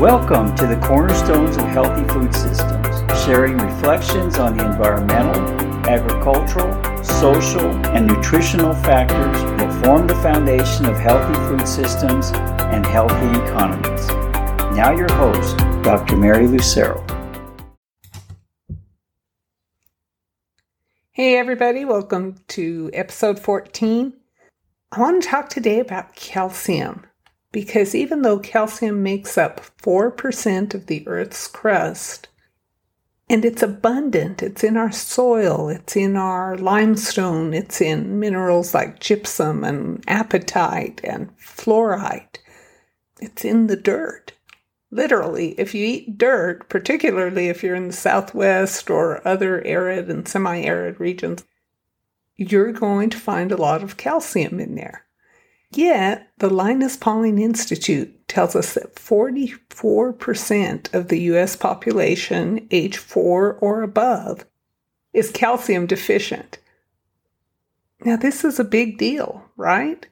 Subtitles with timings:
[0.00, 5.40] Welcome to the Cornerstones of Healthy Food Systems, sharing reflections on the environmental,
[5.88, 13.40] agricultural, social, and nutritional factors that form the foundation of healthy food systems and healthy
[13.40, 14.06] economies.
[14.76, 16.18] Now, your host, Dr.
[16.18, 17.02] Mary Lucero.
[21.12, 24.12] Hey, everybody, welcome to episode 14.
[24.92, 27.05] I want to talk today about calcium
[27.56, 32.28] because even though calcium makes up 4% of the Earth's crust,
[33.30, 39.00] and it's abundant, it's in our soil, it's in our limestone, it's in minerals like
[39.00, 42.40] gypsum and apatite and fluorite,
[43.22, 44.32] it's in the dirt.
[44.90, 50.28] Literally, if you eat dirt, particularly if you're in the southwest or other arid and
[50.28, 51.42] semi arid regions,
[52.36, 55.05] you're going to find a lot of calcium in there.
[55.76, 63.58] Yet, the Linus Pauling Institute tells us that 44% of the US population age 4
[63.60, 64.46] or above
[65.12, 66.58] is calcium deficient.
[68.02, 70.06] Now, this is a big deal, right?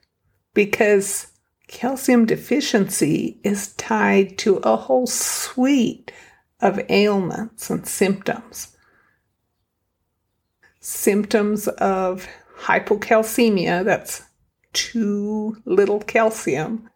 [0.52, 1.28] Because
[1.66, 6.12] calcium deficiency is tied to a whole suite
[6.60, 8.76] of ailments and symptoms.
[10.80, 14.24] Symptoms of hypocalcemia, that's
[14.74, 16.90] too little calcium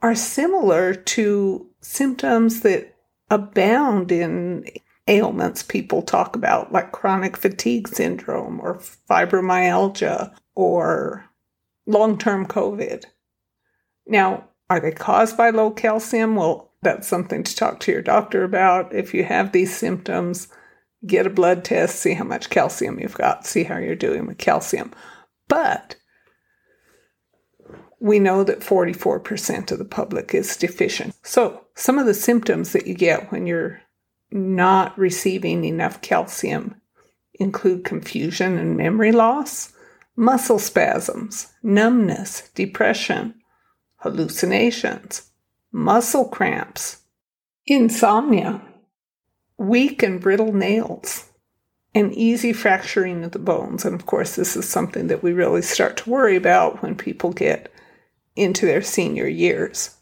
[0.00, 2.94] are similar to symptoms that
[3.30, 4.64] abound in
[5.08, 8.78] ailments people talk about, like chronic fatigue syndrome or
[9.10, 11.24] fibromyalgia or
[11.86, 13.04] long term COVID.
[14.06, 16.36] Now, are they caused by low calcium?
[16.36, 18.94] Well, that's something to talk to your doctor about.
[18.94, 20.48] If you have these symptoms,
[21.06, 24.38] get a blood test, see how much calcium you've got, see how you're doing with
[24.38, 24.92] calcium.
[25.48, 25.96] But
[28.00, 31.14] we know that 44% of the public is deficient.
[31.22, 33.80] So, some of the symptoms that you get when you're
[34.30, 36.80] not receiving enough calcium
[37.34, 39.72] include confusion and memory loss,
[40.16, 43.34] muscle spasms, numbness, depression,
[43.96, 45.30] hallucinations,
[45.72, 47.02] muscle cramps,
[47.66, 48.62] insomnia,
[49.56, 51.30] weak and brittle nails,
[51.94, 53.84] and easy fracturing of the bones.
[53.84, 57.32] And of course, this is something that we really start to worry about when people
[57.32, 57.72] get
[58.36, 59.96] into their senior years.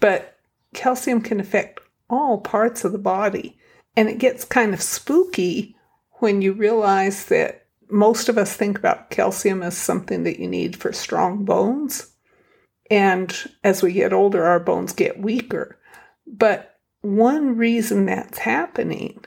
[0.00, 0.38] But
[0.74, 3.58] calcium can affect all parts of the body.
[3.96, 5.76] And it gets kind of spooky
[6.20, 10.76] when you realize that most of us think about calcium as something that you need
[10.76, 12.12] for strong bones.
[12.90, 13.34] And
[13.64, 15.78] as we get older, our bones get weaker.
[16.26, 19.24] But one reason that's happening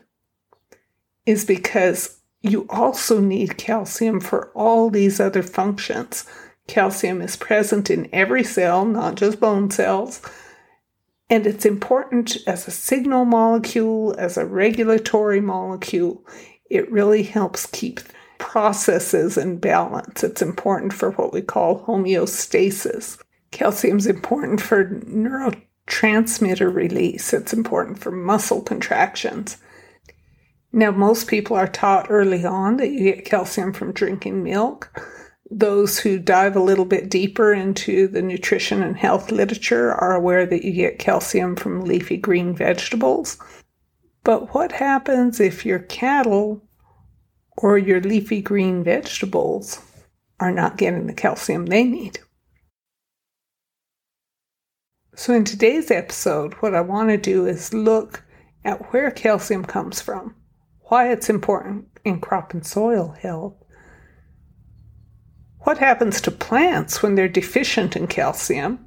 [1.25, 6.25] is because you also need calcium for all these other functions
[6.67, 10.21] Calcium is present in every cell, not just bone cells.
[11.29, 16.25] And it's important as a signal molecule, as a regulatory molecule.
[16.69, 18.01] It really helps keep
[18.37, 20.23] processes in balance.
[20.23, 23.17] It's important for what we call homeostasis.
[23.51, 27.33] Calcium is important for neurotransmitter release.
[27.33, 29.57] It's important for muscle contractions.
[30.73, 34.89] Now, most people are taught early on that you get calcium from drinking milk
[35.51, 40.45] those who dive a little bit deeper into the nutrition and health literature are aware
[40.45, 43.37] that you get calcium from leafy green vegetables.
[44.23, 46.63] But what happens if your cattle
[47.57, 49.81] or your leafy green vegetables
[50.39, 52.19] are not getting the calcium they need?
[55.13, 58.23] So, in today's episode, what I want to do is look
[58.63, 60.33] at where calcium comes from,
[60.83, 63.60] why it's important in crop and soil health,
[65.61, 68.85] what happens to plants when they're deficient in calcium?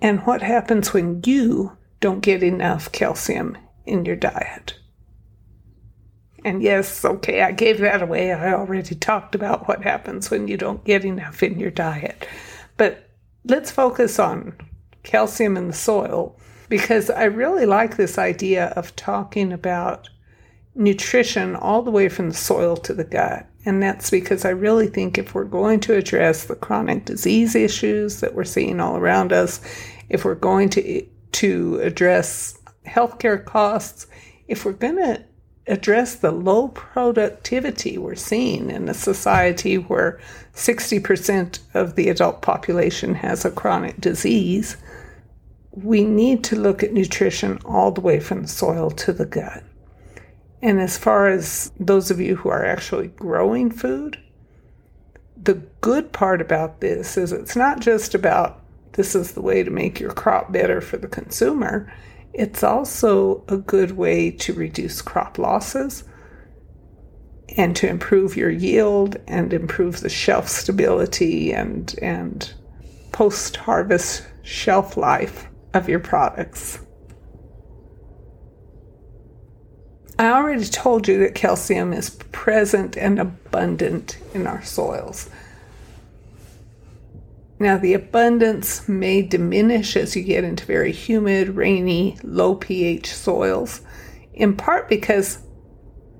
[0.00, 4.78] And what happens when you don't get enough calcium in your diet?
[6.44, 8.32] And yes, okay, I gave that away.
[8.32, 12.26] I already talked about what happens when you don't get enough in your diet.
[12.76, 13.10] But
[13.44, 14.54] let's focus on
[15.02, 16.38] calcium in the soil
[16.68, 20.08] because I really like this idea of talking about
[20.74, 23.49] nutrition all the way from the soil to the gut.
[23.64, 28.20] And that's because I really think if we're going to address the chronic disease issues
[28.20, 29.60] that we're seeing all around us,
[30.08, 34.06] if we're going to to address healthcare costs,
[34.48, 35.22] if we're going to
[35.66, 40.18] address the low productivity we're seeing in a society where
[40.54, 44.76] 60% of the adult population has a chronic disease,
[45.70, 49.62] we need to look at nutrition all the way from the soil to the gut.
[50.62, 54.18] And as far as those of you who are actually growing food,
[55.42, 58.62] the good part about this is it's not just about
[58.92, 61.90] this is the way to make your crop better for the consumer,
[62.32, 66.04] it's also a good way to reduce crop losses
[67.56, 72.52] and to improve your yield and improve the shelf stability and, and
[73.12, 76.80] post harvest shelf life of your products.
[80.20, 85.30] I already told you that calcium is present and abundant in our soils.
[87.58, 93.80] Now, the abundance may diminish as you get into very humid, rainy, low pH soils,
[94.34, 95.38] in part because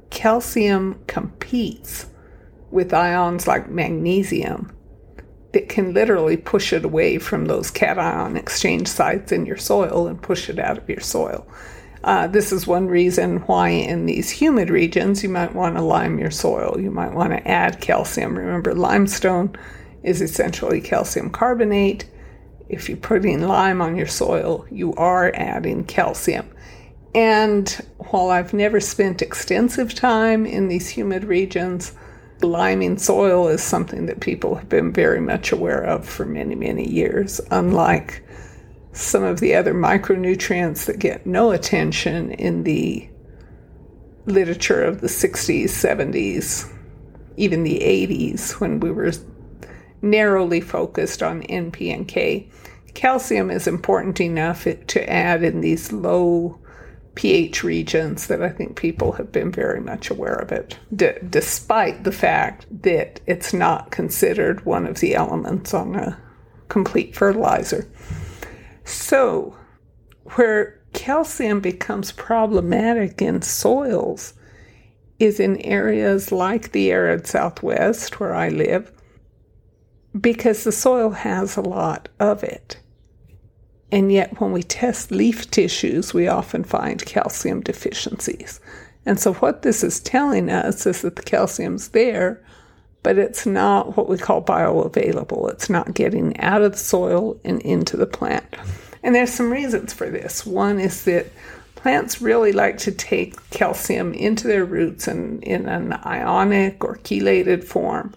[0.09, 2.07] calcium competes
[2.71, 4.75] with ions like magnesium
[5.53, 10.23] that can literally push it away from those cation exchange sites in your soil and
[10.23, 11.47] push it out of your soil.
[12.03, 16.19] Uh, this is one reason why in these humid regions you might want to lime
[16.19, 16.81] your soil.
[16.81, 18.37] You might want to add calcium.
[18.37, 19.55] Remember, limestone
[20.03, 22.09] is essentially calcium carbonate.
[22.71, 26.49] If you're putting lime on your soil, you are adding calcium.
[27.15, 27.69] And
[27.99, 31.93] while I've never spent extensive time in these humid regions,
[32.41, 36.89] liming soil is something that people have been very much aware of for many, many
[36.89, 38.23] years, unlike
[39.01, 43.09] some of the other micronutrients that get no attention in the
[44.27, 46.71] literature of the 60s, 70s,
[47.37, 49.13] even the 80s when we were
[50.03, 52.49] narrowly focused on NP and K.
[52.95, 56.59] Calcium is important enough to add in these low
[57.15, 62.05] pH regions that I think people have been very much aware of it, d- despite
[62.05, 66.19] the fact that it's not considered one of the elements on a
[66.69, 67.87] complete fertilizer.
[68.91, 69.57] So,
[70.35, 74.35] where calcium becomes problematic in soils
[75.21, 78.91] is in areas like the arid southwest where I live,
[80.21, 82.81] because the soil has a lot of it.
[83.93, 88.61] And yet, when we test leaf tissues, we often find calcium deficiencies.
[89.07, 92.43] And so, what this is telling us is that the calcium's there,
[93.03, 95.51] but it's not what we call bioavailable.
[95.51, 98.45] It's not getting out of the soil and into the plant.
[99.03, 100.45] And there's some reasons for this.
[100.45, 101.27] One is that
[101.75, 107.65] plants really like to take calcium into their roots in, in an ionic or chelated
[107.65, 108.15] form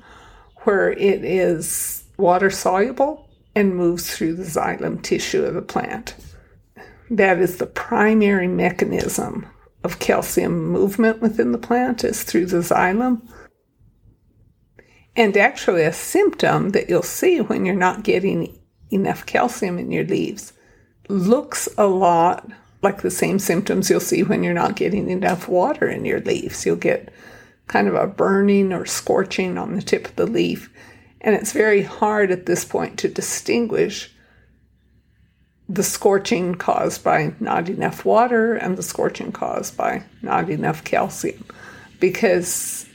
[0.64, 6.16] where it is water soluble and moves through the xylem tissue of the plant.
[7.10, 9.46] That is the primary mechanism
[9.84, 13.22] of calcium movement within the plant is through the xylem.
[15.16, 18.58] And actually, a symptom that you'll see when you're not getting
[18.92, 20.54] enough calcium in your leaves
[21.10, 22.50] looks a lot
[22.82, 26.66] like the same symptoms you'll see when you're not getting enough water in your leaves.
[26.66, 27.10] You'll get
[27.68, 30.72] kind of a burning or scorching on the tip of the leaf.
[31.22, 34.12] And it's very hard at this point to distinguish
[35.70, 41.46] the scorching caused by not enough water and the scorching caused by not enough calcium
[42.02, 42.86] because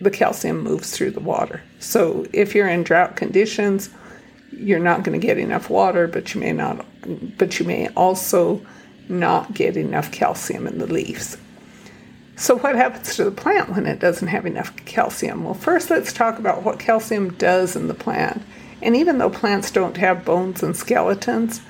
[0.00, 1.62] the calcium moves through the water.
[1.80, 3.90] So if you're in drought conditions,
[4.52, 6.84] you're not going to get enough water, but you may not
[7.38, 8.60] but you may also
[9.08, 11.38] not get enough calcium in the leaves.
[12.36, 15.42] So, what happens to the plant when it doesn't have enough calcium?
[15.42, 18.42] Well, first, let's talk about what calcium does in the plant.
[18.80, 21.60] And even though plants don't have bones and skeletons,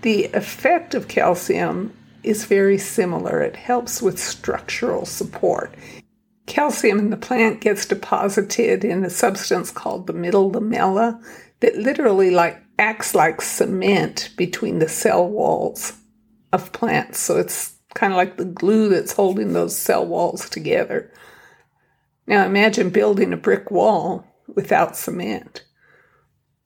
[0.00, 1.92] the effect of calcium
[2.22, 3.42] is very similar.
[3.42, 5.74] It helps with structural support.
[6.46, 11.22] Calcium in the plant gets deposited in a substance called the middle lamella
[11.60, 15.94] that literally like acts like cement between the cell walls
[16.52, 17.18] of plants.
[17.20, 21.10] So it's kind of like the glue that's holding those cell walls together.
[22.26, 25.64] Now imagine building a brick wall without cement.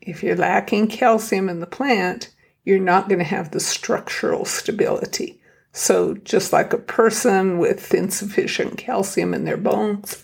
[0.00, 5.40] If you're lacking calcium in the plant, you're not going to have the structural stability.
[5.72, 10.22] So, just like a person with insufficient calcium in their bones,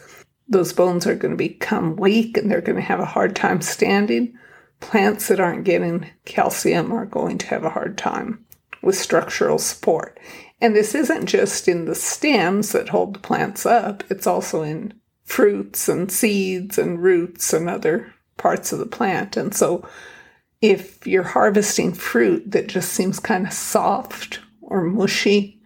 [0.48, 3.60] those bones are going to become weak and they're going to have a hard time
[3.60, 4.36] standing.
[4.80, 8.44] Plants that aren't getting calcium are going to have a hard time
[8.82, 10.18] with structural support.
[10.60, 14.94] And this isn't just in the stems that hold the plants up, it's also in
[15.24, 19.36] fruits and seeds and roots and other parts of the plant.
[19.36, 19.86] And so
[20.60, 25.61] if you're harvesting fruit that just seems kind of soft or mushy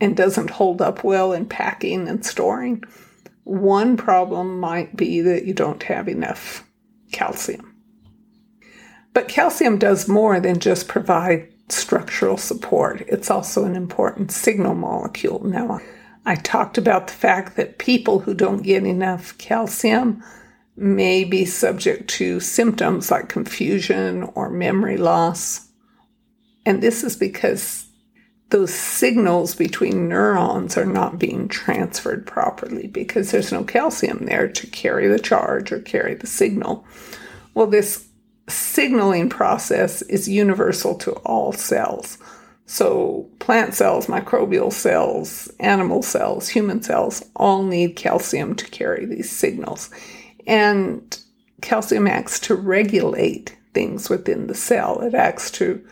[0.00, 2.82] and doesn't hold up well in packing and storing,
[3.44, 6.64] one problem might be that you don't have enough
[7.12, 7.74] calcium.
[9.14, 13.02] But calcium does more than just provide structural support.
[13.08, 15.42] It's also an important signal molecule.
[15.44, 15.80] Now,
[16.24, 20.22] I talked about the fact that people who don't get enough calcium
[20.76, 25.67] may be subject to symptoms like confusion or memory loss.
[26.68, 27.86] And this is because
[28.50, 34.66] those signals between neurons are not being transferred properly because there's no calcium there to
[34.66, 36.86] carry the charge or carry the signal.
[37.54, 38.06] Well, this
[38.50, 42.18] signaling process is universal to all cells.
[42.66, 49.34] So, plant cells, microbial cells, animal cells, human cells all need calcium to carry these
[49.34, 49.88] signals.
[50.46, 51.18] And
[51.62, 55.00] calcium acts to regulate things within the cell.
[55.00, 55.82] It acts to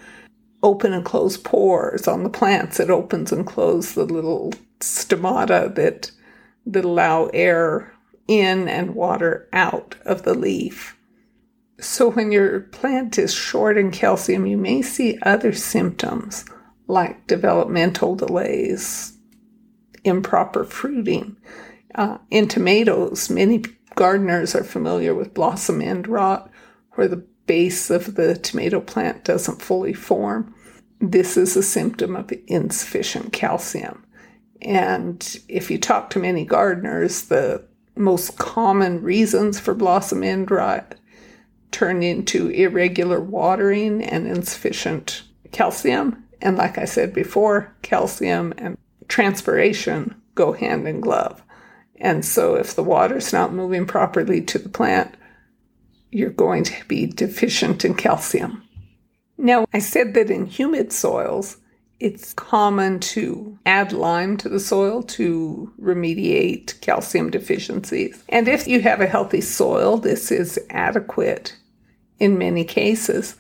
[0.63, 2.81] open and close pores on the plants.
[2.81, 6.11] It opens and closes the little stomata that
[6.67, 7.93] that allow air
[8.27, 10.97] in and water out of the leaf.
[11.79, 16.45] So when your plant is short in calcium, you may see other symptoms
[16.89, 19.17] like developmental delays,
[20.05, 21.37] improper fruiting.
[21.95, 23.63] Uh, in tomatoes, many
[23.95, 26.51] gardeners are familiar with blossom end rot,
[26.93, 30.55] where the base of the tomato plant doesn't fully form.
[31.01, 34.05] This is a symptom of insufficient calcium.
[34.63, 37.65] And if you talk to many gardeners, the
[37.97, 40.95] most common reasons for blossom end rot
[41.71, 45.23] turn into irregular watering and insufficient
[45.53, 46.25] calcium.
[46.41, 51.43] And like I said before, calcium and transpiration go hand in glove.
[51.99, 55.15] And so if the water's not moving properly to the plant,
[56.11, 58.63] you're going to be deficient in calcium.
[59.39, 61.59] Now, I said that in humid soils,
[61.99, 68.23] it's common to add lime to the soil to remediate calcium deficiencies.
[68.29, 71.57] And if you have a healthy soil, this is adequate
[72.19, 73.37] in many cases.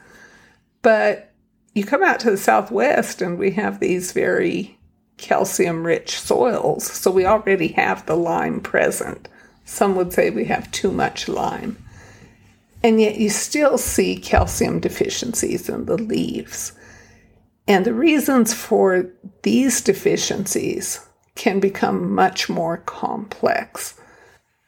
[0.83, 1.33] But
[1.75, 4.79] you come out to the southwest and we have these very
[5.19, 9.29] calcium rich soils, so we already have the lime present.
[9.65, 11.77] Some would say we have too much lime.
[12.83, 16.73] And yet you still see calcium deficiencies in the leaves.
[17.69, 19.11] And the reasons for
[19.43, 21.01] these deficiencies
[21.35, 23.95] can become much more complex.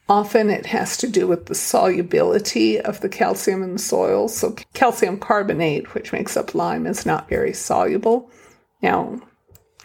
[0.08, 4.28] Often it has to do with the solubility of the calcium in the soil.
[4.28, 8.30] So, calcium carbonate, which makes up lime, is not very soluble.
[8.82, 9.20] Now,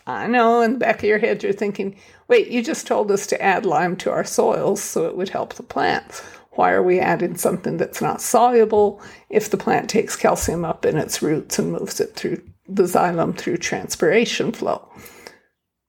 [0.08, 3.28] I know in the back of your head you're thinking, wait, you just told us
[3.28, 6.22] to add lime to our soils so it would help the plants.
[6.56, 10.98] Why are we adding something that's not soluble if the plant takes calcium up in
[10.98, 14.88] its roots and moves it through the xylem through transpiration flow?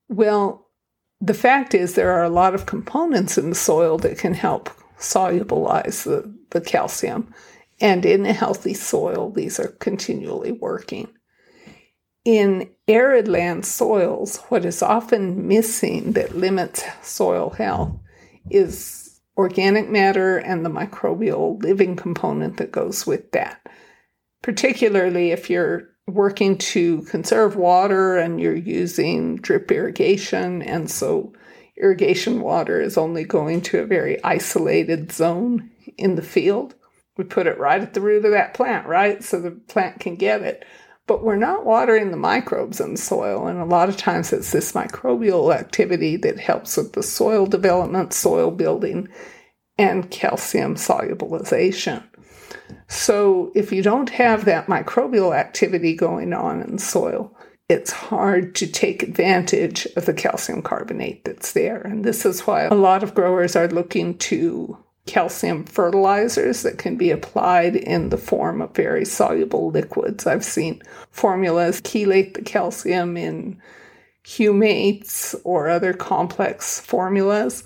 [0.09, 0.69] Well,
[1.21, 4.71] the fact is there are a lot of components in the soil that can help
[4.99, 7.33] solubilize the, the calcium.
[7.81, 11.09] And in a healthy soil, these are continually working.
[12.25, 17.93] In arid land soils, what is often missing that limits soil health
[18.51, 19.04] is
[19.37, 23.67] organic matter and the microbial living component that goes with that.
[24.43, 31.33] Particularly if you're working to conserve water and you're using drip irrigation, and so
[31.77, 36.75] irrigation water is only going to a very isolated zone in the field.
[37.17, 39.23] We put it right at the root of that plant, right?
[39.25, 40.65] So the plant can get it
[41.07, 43.47] but we're not watering the microbes in the soil.
[43.47, 48.13] And a lot of times it's this microbial activity that helps with the soil development,
[48.13, 49.09] soil building,
[49.77, 52.03] and calcium solubilization.
[52.89, 57.37] So if you don't have that microbial activity going on in the soil,
[57.69, 61.81] it's hard to take advantage of the calcium carbonate that's there.
[61.81, 66.97] And this is why a lot of growers are looking to calcium fertilizers that can
[66.97, 70.27] be applied in the form of very soluble liquids.
[70.27, 73.61] I've seen formulas chelate the calcium in
[74.25, 77.65] humates or other complex formulas.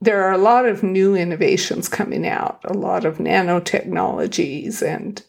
[0.00, 5.22] There are a lot of new innovations coming out, a lot of nanotechnologies and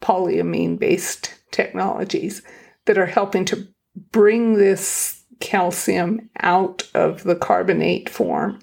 [0.00, 2.42] polyamine based technologies
[2.86, 3.66] that are helping to
[4.12, 8.60] bring this calcium out of the carbonate form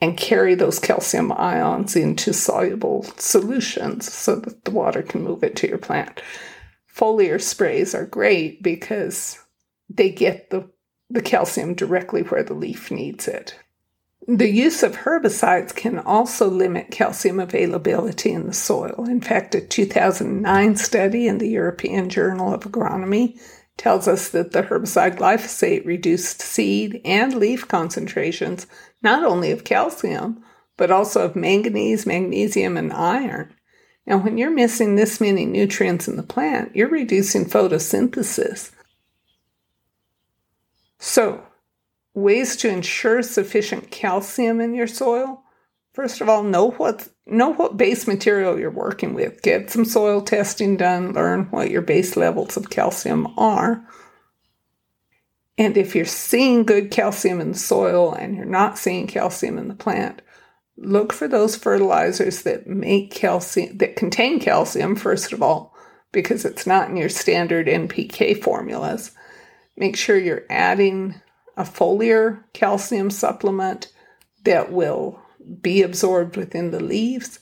[0.00, 5.56] and carry those calcium ions into soluble solutions so that the water can move it
[5.56, 6.22] to your plant.
[6.94, 9.38] Foliar sprays are great because
[9.88, 10.68] they get the,
[11.08, 13.58] the calcium directly where the leaf needs it.
[14.26, 19.06] The use of herbicides can also limit calcium availability in the soil.
[19.08, 23.40] In fact, a 2009 study in the European Journal of Agronomy
[23.76, 28.66] tells us that the herbicide glyphosate reduced seed and leaf concentrations
[29.02, 30.42] not only of calcium,
[30.76, 33.54] but also of manganese, magnesium, and iron.
[34.06, 38.70] Now, when you're missing this many nutrients in the plant, you're reducing photosynthesis.
[40.98, 41.42] So,
[42.14, 45.44] ways to ensure sufficient calcium in your soil
[45.92, 49.42] First of all, know what know what base material you're working with.
[49.42, 53.84] Get some soil testing done, learn what your base levels of calcium are.
[55.60, 59.68] And if you're seeing good calcium in the soil and you're not seeing calcium in
[59.68, 60.22] the plant,
[60.78, 65.74] look for those fertilizers that make calcium that contain calcium first of all
[66.12, 69.10] because it's not in your standard NPK formulas.
[69.76, 71.20] Make sure you're adding
[71.58, 73.92] a foliar calcium supplement
[74.46, 75.20] that will
[75.60, 77.38] be absorbed within the leaves.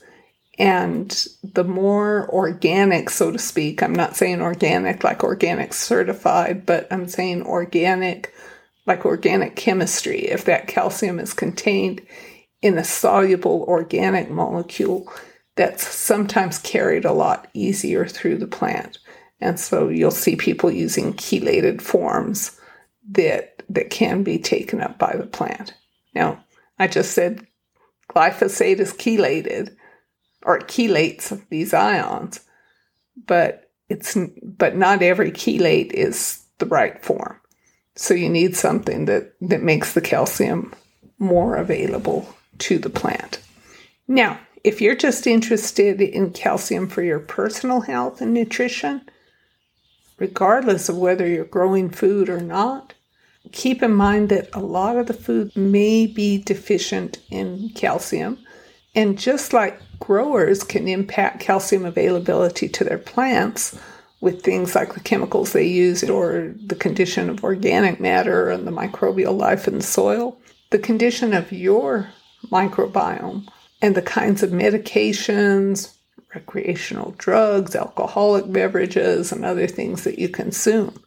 [0.59, 6.85] And the more organic, so to speak, I'm not saying organic like organic certified, but
[6.91, 8.33] I'm saying organic
[8.85, 10.27] like organic chemistry.
[10.27, 12.05] If that calcium is contained
[12.61, 15.09] in a soluble organic molecule,
[15.55, 18.97] that's sometimes carried a lot easier through the plant.
[19.39, 22.59] And so you'll see people using chelated forms
[23.11, 25.73] that that can be taken up by the plant.
[26.13, 26.43] Now,
[26.77, 27.47] I just said
[28.13, 29.75] glyphosate is chelated
[30.49, 32.39] or chelates of these ions,
[33.27, 37.39] but it's but not every chelate is the right form.
[37.95, 40.73] So you need something that that makes the calcium
[41.19, 43.39] more available to the plant.
[44.07, 49.07] Now, if you're just interested in calcium for your personal health and nutrition,
[50.17, 52.95] regardless of whether you're growing food or not,
[53.51, 58.39] keep in mind that a lot of the food may be deficient in calcium.
[58.95, 63.77] And just like growers can impact calcium availability to their plants
[64.21, 68.71] with things like the chemicals they use or the condition of organic matter and the
[68.71, 70.37] microbial life in the soil,
[70.71, 72.09] the condition of your
[72.51, 73.47] microbiome
[73.81, 75.93] and the kinds of medications,
[76.33, 81.01] recreational drugs, alcoholic beverages, and other things that you consume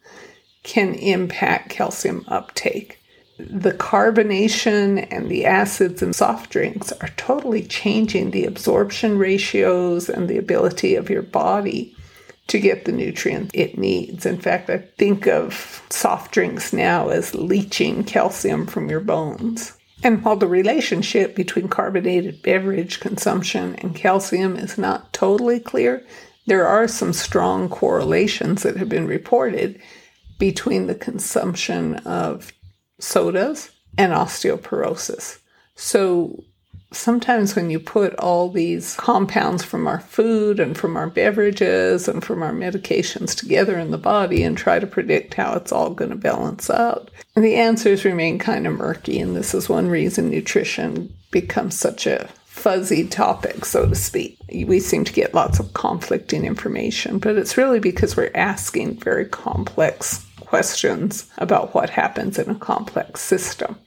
[0.62, 3.01] can impact calcium uptake.
[3.38, 10.28] The carbonation and the acids in soft drinks are totally changing the absorption ratios and
[10.28, 11.96] the ability of your body
[12.48, 14.26] to get the nutrients it needs.
[14.26, 19.78] In fact, I think of soft drinks now as leaching calcium from your bones.
[20.04, 26.04] And while the relationship between carbonated beverage consumption and calcium is not totally clear,
[26.46, 29.80] there are some strong correlations that have been reported
[30.38, 32.52] between the consumption of
[33.02, 35.38] sodas and osteoporosis.
[35.74, 36.44] So
[36.92, 42.24] sometimes when you put all these compounds from our food and from our beverages and
[42.24, 46.10] from our medications together in the body and try to predict how it's all going
[46.10, 49.18] to balance out, the answers remain kind of murky.
[49.18, 54.38] And this is one reason nutrition becomes such a fuzzy topic, so to speak.
[54.52, 59.24] We seem to get lots of conflicting information, but it's really because we're asking very
[59.24, 63.78] complex questions about what happens in a complex system.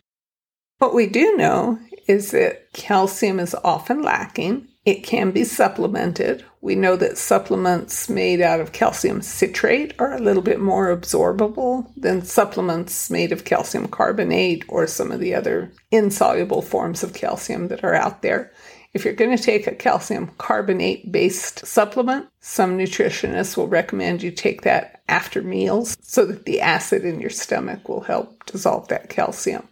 [0.80, 4.68] What we do know is that calcium is often lacking.
[4.84, 6.44] It can be supplemented.
[6.62, 11.86] We know that supplements made out of calcium citrate are a little bit more absorbable
[11.96, 17.68] than supplements made of calcium carbonate or some of the other insoluble forms of calcium
[17.68, 18.52] that are out there.
[18.96, 24.32] If you're going to take a calcium carbonate based supplement, some nutritionists will recommend you
[24.32, 29.10] take that after meals so that the acid in your stomach will help dissolve that
[29.10, 29.68] calcium.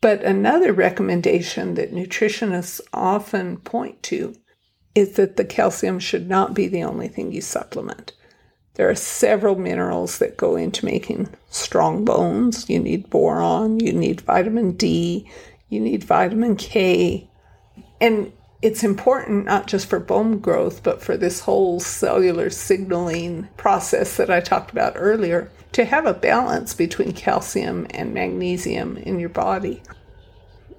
[0.00, 4.34] But another recommendation that nutritionists often point to
[4.96, 8.14] is that the calcium should not be the only thing you supplement.
[8.74, 12.68] There are several minerals that go into making strong bones.
[12.68, 15.30] You need boron, you need vitamin D,
[15.68, 17.30] you need vitamin K.
[18.00, 24.16] And it's important not just for bone growth, but for this whole cellular signaling process
[24.16, 29.28] that I talked about earlier to have a balance between calcium and magnesium in your
[29.28, 29.82] body.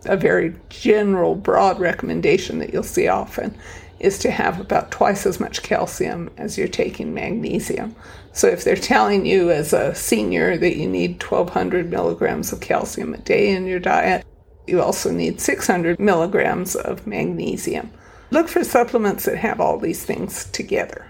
[0.05, 3.55] A very general, broad recommendation that you'll see often
[3.99, 7.95] is to have about twice as much calcium as you're taking magnesium.
[8.31, 13.13] So if they're telling you as a senior that you need 1200 milligrams of calcium
[13.13, 14.25] a day in your diet,
[14.67, 17.91] you also need 600 milligrams of magnesium.
[18.29, 21.07] Look for supplements that have all these things together.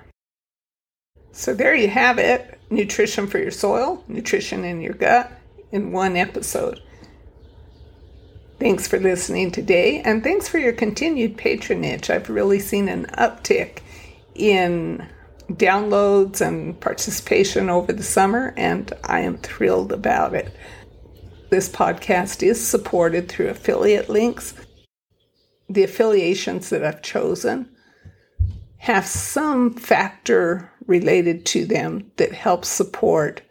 [1.31, 5.31] So there you have it nutrition for your soil, nutrition in your gut
[5.71, 6.81] in one episode.
[8.59, 12.09] Thanks for listening today, and thanks for your continued patronage.
[12.09, 13.79] I've really seen an uptick
[14.33, 15.07] in
[15.51, 20.51] downloads and participation over the summer, and I am thrilled about it.
[21.49, 24.53] This podcast is supported through affiliate links.
[25.69, 27.69] The affiliations that I've chosen
[28.79, 33.41] have some factor related to them that helps support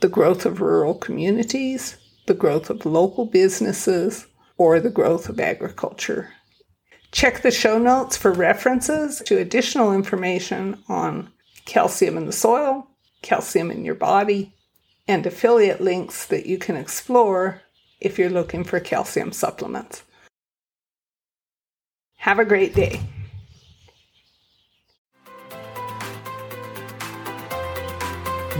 [0.00, 6.30] the growth of rural communities, the growth of local businesses, or the growth of agriculture.
[7.12, 11.30] Check the show notes for references to additional information on
[11.66, 12.88] calcium in the soil,
[13.22, 14.53] calcium in your body,
[15.06, 17.62] and affiliate links that you can explore
[18.00, 20.02] if you're looking for calcium supplements.
[22.16, 23.00] Have a great day.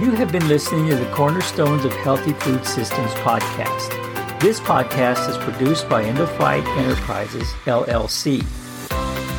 [0.00, 4.40] You have been listening to the Cornerstones of Healthy Food Systems podcast.
[4.40, 8.42] This podcast is produced by End-O-Fite Enterprises, LLC.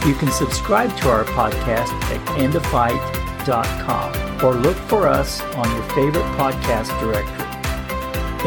[0.08, 6.26] You can subscribe to our podcast at endofite.com or look for us on your favorite
[6.38, 7.46] podcast directory.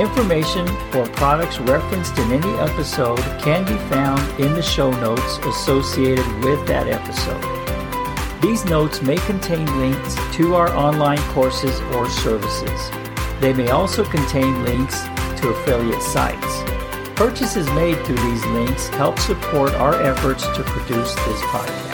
[0.00, 6.24] Information or products referenced in any episode can be found in the show notes associated
[6.44, 7.42] with that episode.
[8.40, 12.90] These notes may contain links to our online courses or services.
[13.40, 15.02] They may also contain links
[15.40, 16.62] to affiliate sites.
[17.16, 21.87] Purchases made through these links help support our efforts to produce this podcast.